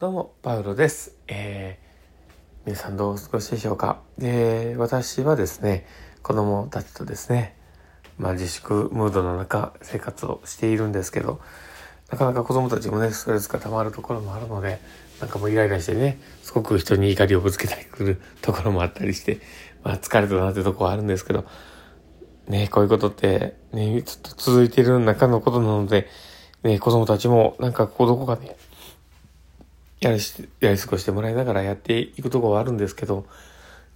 [0.00, 1.16] どうも、パウロです。
[1.26, 4.00] えー、皆さんどうお過ごしでしょうか？
[4.20, 5.88] えー、私はですね、
[6.22, 7.56] 子供たちとですね、
[8.16, 11.40] まあ自粛ムードの中生活をしているんですけど、
[12.12, 14.78] なかなか子供たちもね、ストレスが溜まるところもあるので、
[15.20, 19.40] なんかもうイライラしてね、すごく人に怒りをぶつけたりくるところもあったりして、
[19.82, 21.44] まあ疲れたなってとこはあるんですけど、
[22.46, 26.06] ね、こういうことって、ね、ちょっと続いている中のことなので、
[26.62, 28.56] ね、子供たちもなんかこうどこかね、
[30.00, 33.26] やりし、やり過ごしてもらいながらやっていくとこはあるんですけど、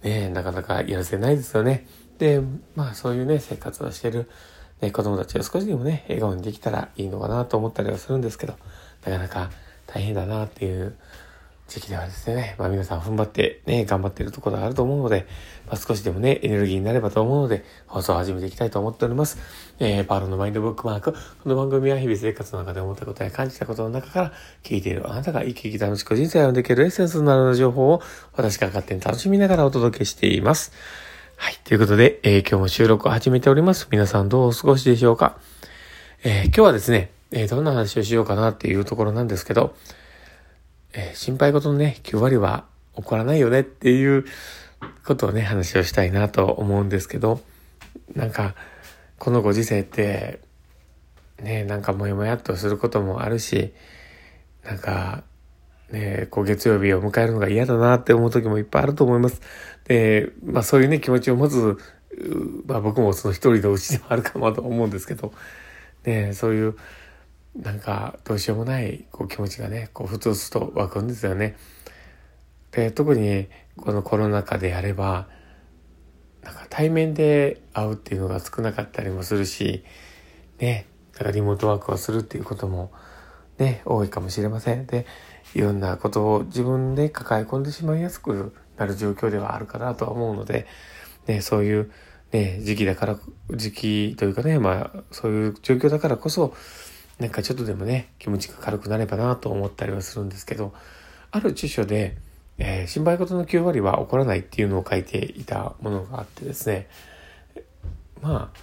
[0.03, 1.87] ねなかなかやらせないですよね。
[2.17, 2.41] で、
[2.75, 4.29] まあそういうね、生活をしてる、
[4.81, 8.55] ね、子供たちを少しでもね、笑顔にできたらいいのかなと思ったりはするんですけど、
[9.05, 9.51] なかなか
[9.87, 10.95] 大変だなっていう
[11.67, 15.25] 時期ではですね、まあ皆さん踏ん張ってね、頑張っているところがあると思うので、
[15.65, 19.37] まあ少しでもね、エネルギーになればと思うので、放送を始めていきたいと思っております。
[19.79, 21.13] えー、パールのマインドブックマーク。
[21.13, 21.17] こ
[21.49, 28.01] の番組は日々生活の中で思ったことや感じたことの中から、聞いているあなたが生き生き楽しく人生をできるエッセンスなどの情報を、
[28.33, 30.73] 私が勝手に楽しみながらお届けしています。
[31.37, 31.55] はい。
[31.63, 33.87] ということで、えー、今日も収録を始めております。
[33.89, 35.37] 皆さんどうお過ごしでしょうか
[36.25, 39.75] えー、今日はですね、えー、どんな話をしようかなっていうところなんですけど、
[40.93, 44.25] えー、心配事のね、9割は起こらないよねっていう
[45.05, 47.41] ことをね、話をしたいなと思うんですけど、
[48.15, 48.55] なんか、
[49.17, 50.39] このご時世って、
[51.41, 53.73] ね、なんかもやもやっとすることもあるし、
[54.63, 55.23] なんか、
[55.91, 59.41] ね、こう月曜日を迎えるのが嫌だなって思う時もいっぱいあると思います。
[59.85, 61.77] で、まあそういうね、気持ちを持つ、
[62.65, 65.33] まあ僕もその一人のうちでもあるかもと思うんですけど、
[66.05, 66.75] ね、そういう、
[67.55, 71.55] なんかどうしようもないこう気持ちがねこうふつふつと湧くんですよね。
[72.71, 73.47] で特に
[73.77, 75.27] このコロナ禍であれば
[76.41, 79.83] なんか対面で会うっていうのが少なかったりもするし
[80.59, 80.87] ね
[81.17, 82.91] だかリモートワークをするっていうことも
[83.59, 84.87] ね多いかもしれません。
[84.87, 85.05] で
[85.53, 90.65] いろんなことを自分で抱え込んでしまいやすくなる状況ではあるかなとは思うので、
[91.27, 91.91] ね、そういう、
[92.31, 93.19] ね、時期だから
[93.51, 96.55] 時期というかねまあそういう状況だからこそ
[97.19, 100.73] なんかちょっとでもね、気持ちが軽くなればなと思ったりはするんですけど、
[101.31, 102.17] ある著書で、
[102.57, 106.87] えー、心配事の9割は起こらないっていうのを書いていたものがあってですね、
[108.21, 108.59] まあ、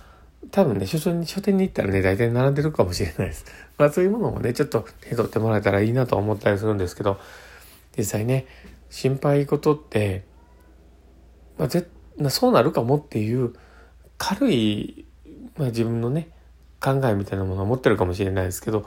[0.50, 3.44] 多分ね、書書に書店に行ったらね、大体並んでるかもしれないです。
[3.78, 7.20] まあそういうものもね、ちょっと手取ってもらえたらいいなと思ったりするんですけど、
[7.96, 8.46] 実際ね、
[8.88, 10.24] 心配事って、
[11.58, 11.86] まあ、ぜ
[12.28, 13.54] そうなるかもっていう
[14.18, 15.06] 軽い、
[15.56, 16.28] まあ、自分のね、
[16.80, 18.86] 考えみたいなものを持ってるかもしれないですけど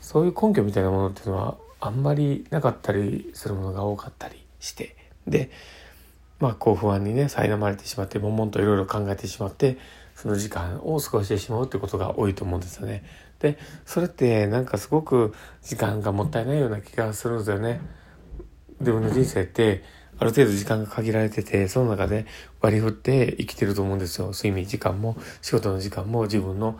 [0.00, 5.50] そういう根拠みたいなものっていうのはあんまりなかったりするものが多かったりしてで
[6.38, 9.78] まあこう不安にね苛まれてしまって悶々といろいろ考えてしまって
[10.14, 13.04] その時間を過ごしてしまうってことが多いと思うんですよね。
[13.38, 17.80] でそれってなんかすごく時間がもったいないような気がするんですよね。
[18.80, 19.82] 自分の人生って
[20.18, 22.26] ある程度時間が限られてて、その中で
[22.60, 24.28] 割り振って生きてると思うんですよ。
[24.28, 26.78] 睡眠時間も、仕事の時間も、自分の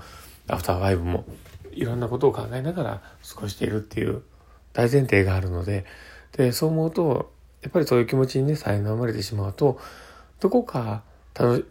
[0.49, 1.25] アフターファイブも
[1.73, 3.03] いろんなことを考えながら
[3.35, 4.23] 過ごしているっていう
[4.73, 5.85] 大前提があるので
[6.37, 9.79] でそう思うとやっぱりそういう気持ちにね苛まれてしまうと
[10.41, 11.03] どこか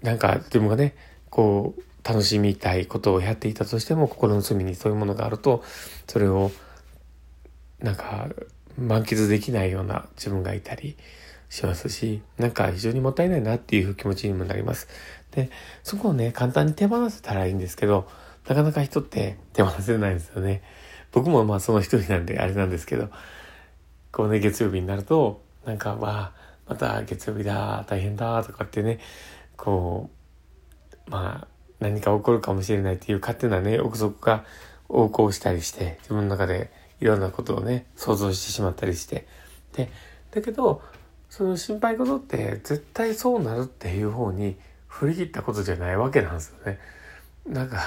[0.03, 0.95] なんか自分がね
[1.29, 5.63] こう楽しみたいことをやっていたとしても心の隅にそういうものがあると
[6.07, 6.51] それを
[7.79, 8.29] なんか
[8.77, 10.97] 満喫できないような自分がいたり
[11.49, 14.87] しますしなんか非常にもったいないなっていう気持ちにもなります。
[15.31, 15.49] で
[15.83, 18.07] そこをね簡単に手放せたらいいんですけど
[18.47, 20.61] なかなか人って手放せないんですよね。
[21.11, 23.09] 僕もまあその一人なんであれなんですけど、
[24.11, 28.99] こうね、月曜日になると、なんか、わあ、また月曜日だ、大変だ、とかってね、
[29.57, 30.09] こ
[31.07, 31.47] う、まあ、
[31.79, 34.45] 何か起こるかもしれないっていう勝手なね、憶測が
[34.89, 39.27] 横行したりして、自分の中でいろんなことをね、想像してしまったりして。
[39.73, 39.89] で、
[40.31, 40.81] だけど、
[41.29, 44.55] その心配事って絶対そうなるっていう方に
[44.87, 46.79] 振り切ったことじゃないわけなんですよね。
[47.45, 47.77] なんか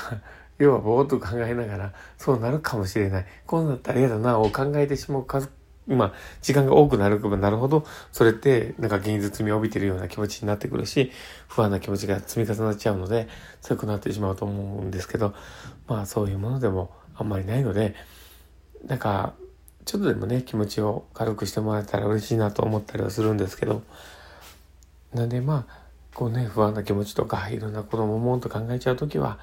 [0.59, 3.27] 要はぼーっと考えながら、そうなるかもしれない。
[3.47, 5.51] こうなったら嫌だな、を考えてしまう数、
[5.87, 11.13] 今、時間が多くなるばなるほど、それってなんか現実味を帯びてるような気持ちになってくるし、
[11.47, 13.28] 不安な気持ちが積み重なっちゃうので、
[13.63, 15.34] 強くなってしまうと思うんですけど、
[15.87, 17.95] まあそういうものでもあんまりないので、
[18.87, 19.34] なんか、
[19.84, 23.83] ちょっとでもね、気持ちを軽くしてもらえたら嬉しいなと思ったりはするんですけど、
[25.15, 25.78] なんでまあ、
[26.15, 29.39] こうね、不安な気持ちとか、いろんなことももんと考えちゃうときは、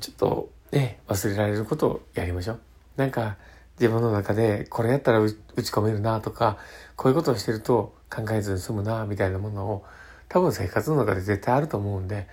[0.00, 2.60] ちょっとね、忘れられることをやりましょう。
[2.96, 3.36] なんか、
[3.78, 6.58] 自分の中でこれやったら打ち込めるなとか、
[6.96, 9.84] こういうことをしてると考えずに済むなみたいなものを
[10.28, 12.28] 多分生活の中で絶対あると思うんで、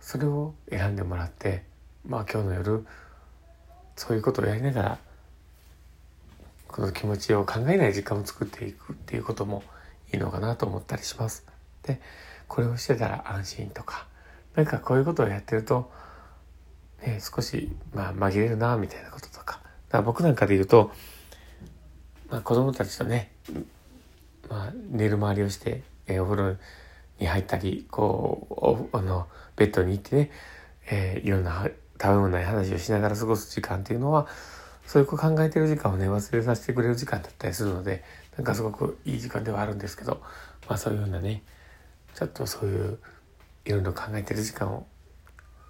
[0.00, 1.64] それを選んでもらって、
[2.06, 2.86] まあ今日の夜、
[3.96, 4.98] そういうことをやりながら、
[6.68, 9.64] この気持ちを考えない時間を作っていくっていうことも
[10.12, 11.44] いいのかなと思ったりします。
[11.82, 12.00] で、
[12.48, 14.06] これをしてたら安心とか、
[14.54, 15.90] なんかこういうことをやってると、
[17.02, 19.60] ね、少し、まあ、紛れるな、みたいなこととか。
[19.88, 20.92] だから僕なんかで言うと、
[22.30, 23.32] まあ、子供たちとね、
[24.48, 26.56] まあ、寝る周りをして、えー、お風呂
[27.18, 29.26] に入ったり、こう、あの、
[29.56, 30.30] ベッドに行ってね、
[30.90, 31.68] えー、いろんな
[32.00, 34.26] 食べ物ない話をしながら過ごす時間っていうのは、
[34.86, 38.02] そういう考えてる時間をね、忘れさせてくれる時間だったりするので、
[38.36, 40.20] なんかすごくいい時間ではあるんですけど、
[40.68, 41.42] まあそういうようなね、
[42.14, 42.98] ちょっとそういう
[43.66, 44.86] いろいろ考えてる時間を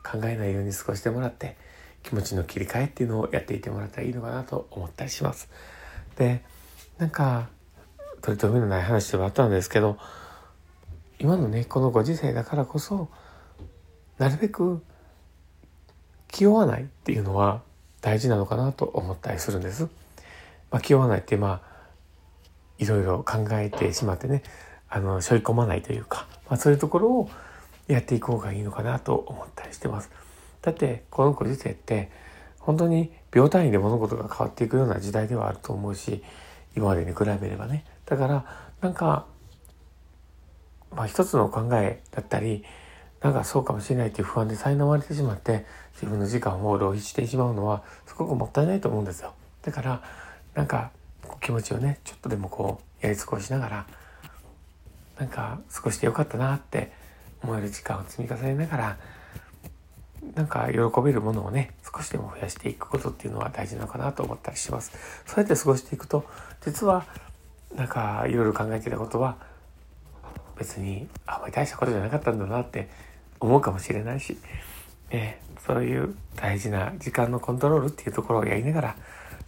[0.02, 1.56] 考えないように過ごしてもらって、
[2.02, 5.48] 気持ちの切り替えっていうのをやっていてもらったらいいのかなと思ったりします。
[6.16, 6.42] で、
[6.98, 7.48] なんか、
[8.22, 9.98] 取り留めのない話ではあったんですけど、
[11.18, 13.08] 今のね、このご時世だからこそ、
[14.18, 14.82] なるべく
[16.28, 17.62] 気負わないっていうのは
[18.00, 19.88] 大事なのかなと思ったりするんです。
[20.70, 21.70] まあ、気負わないってまあ、
[22.78, 24.42] いろいろ考えてしまってね、
[24.88, 27.30] あの、背負い込まないというか、まあ、そういうところを
[27.92, 30.10] やっていこうがいいのかなと思ったりしてます。
[30.62, 32.10] だって、このご時世って、
[32.58, 36.22] 本当に秒単位で物事が変わっていくような時代ではあると思うし、
[36.76, 37.84] 今までに比べればね。
[38.06, 38.44] だから、
[38.80, 39.26] なんか、
[40.94, 42.64] まあ一つの考えだったり、
[43.20, 49.34] なんかそうかもしれないっていう不安で苛まれてしまって自分の時間を浪費してしまうのはすごくもったいないと思うんですよ。
[49.62, 50.02] だから
[50.54, 50.90] なんか
[51.42, 53.86] 気持ちをねちょっとでもこうやり過ごしながら
[55.18, 56.92] なんか過ごしてよかったなって
[57.42, 58.96] 思える時間を積み重ねながら
[60.34, 64.92] なんか喜べるものをね少しでも増やしていくことっていうのは大事なのかなと思ったりします。
[65.26, 66.24] そうやって過ごしていくと
[66.64, 67.06] 実は
[67.74, 69.36] なんかいろいろ考えてたことは
[70.58, 72.88] 別にあんまり大したことじゃなかったんだなって
[73.40, 74.36] 思うかもしれないし、
[75.10, 78.96] え、そういう大事な時間のコントロールっていうところをやりながら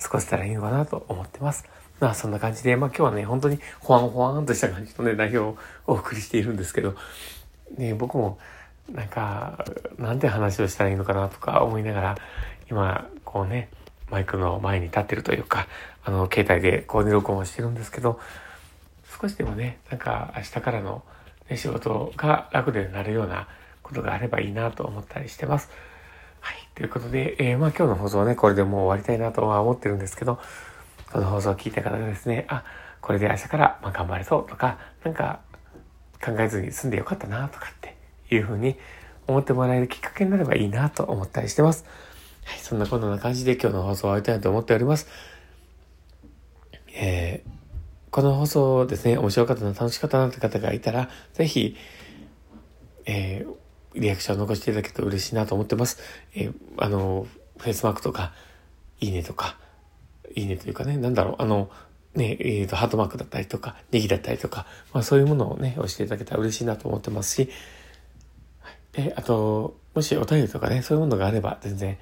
[0.00, 1.66] 過ごせたらいいのかなと思ってます。
[2.00, 6.94] まあそんな感じで、まあ今日はね、本当にほわんほわんとした感じのね、内容をお送りしているんですけど、
[7.76, 8.38] ね、僕も
[8.90, 9.64] なんか、
[9.98, 12.18] なんて話をしたらいいのかなとか思いながら、
[12.70, 13.68] 今、こうね、
[14.10, 15.66] マイクの前に立ってるというか、
[16.04, 18.20] あの、携帯でこうね、録音をしてるんですけど、
[19.20, 21.02] 少しでもね、なんか明日からの、
[21.48, 23.46] ね、仕事が楽でなるような
[23.82, 25.70] ことがあればいいなと思ったりしてます。
[26.40, 26.56] はい。
[26.74, 30.40] ということで、えー、まあ今日の放送はね、これでもう終わりたいなとは思ってるんですけど、
[31.12, 32.64] この放送を聞いた方がですね、あ、
[33.00, 35.40] これで明日からま頑張れそうとか、なんか
[36.22, 37.96] 考えずに済んでよかったなとかって
[38.30, 38.76] いうふうに
[39.26, 41.84] 思ってもらえるきっかけになればいいなと思ったりしてます。
[42.44, 42.58] はい。
[42.58, 45.08] そんなこんな感じで今日の放送を終わりたいと思っております。
[46.94, 47.50] えー、
[48.10, 51.76] この放送ですね、面白かったな、楽しかったなって方がいたら、ぜひ、
[53.06, 55.98] えー、リアクションを残していただけると嬉しいなと思ってます。
[56.34, 57.26] えー、あの、
[57.58, 58.32] フェイスマークとか、
[59.00, 59.56] いいねとか、
[60.34, 61.70] いいねというかね、なんだろう、あの、
[62.14, 67.50] ね、えっ、ー、と、ハートマークだったりとか、ネギだったりとか、まあそういうものをね、押していただけたら嬉しいなと思ってますし、
[68.94, 71.98] え、あと、もしお便りとかね、そういうものがあれば全然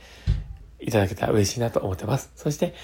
[0.80, 2.32] いただけたら嬉しいなと思ってます。
[2.34, 2.74] そして、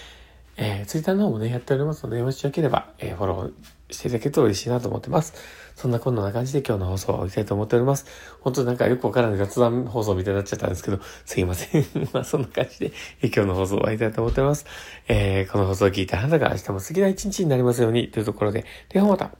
[0.56, 5.34] えー、ツイッターの方もね、やっておりますので、もしよければ、えー、フォローしていただけると嬉しいなと思ってます。
[5.74, 8.06] そんなこんな感じで今日の放送を終わりたいと思っております。
[8.40, 11.84] 本当なんかよくわからない雑談放送みたいになっちゃったんですけど、すいません。
[12.12, 14.64] まあそんな感じで、えー、今日の放送終わりたいと思ってます。
[15.08, 19.30] えー、この放送を聞いたあなたが明日も素敵な一日になりますようにというところで、ではまた。